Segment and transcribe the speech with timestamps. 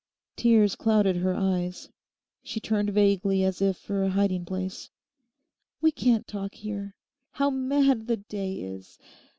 [0.35, 1.89] Tears clouded her eyes.
[2.41, 4.89] She turned vaguely as if for a hiding place.
[5.79, 6.95] 'We can't talk here.
[7.33, 8.97] How mad the day is.